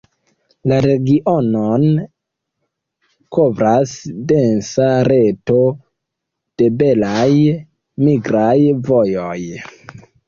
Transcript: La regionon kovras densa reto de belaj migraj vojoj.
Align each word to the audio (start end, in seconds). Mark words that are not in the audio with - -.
La 0.69 0.77
regionon 0.83 1.83
kovras 3.37 3.93
densa 4.31 4.87
reto 5.13 5.59
de 6.63 6.71
belaj 6.81 7.33
migraj 8.09 8.57
vojoj. 8.91 9.39